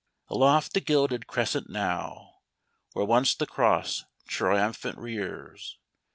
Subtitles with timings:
[0.29, 2.39] Aloft the gilded crescent now
[2.93, 5.77] (Where once the cross) triumphant rears.